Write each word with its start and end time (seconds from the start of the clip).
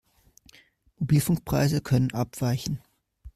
Mobilfunkpreise 0.97 1.79
können 1.83 2.09
abweichen. 2.11 2.81